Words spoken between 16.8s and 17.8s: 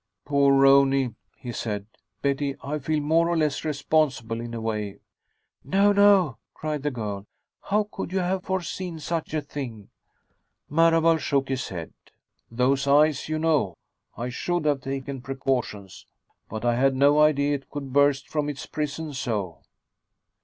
no idea it